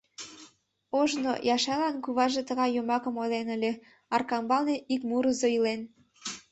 Ожно 0.99 1.31
Яшайлан 1.55 1.95
куваваже 2.03 2.41
тыгай 2.49 2.69
йомакым 2.77 3.15
ойлен 3.21 3.47
ыле: 3.55 3.71
«Аркамбалне 4.15 4.75
ик 4.93 5.01
колызо 5.09 5.47
илен. 5.57 5.81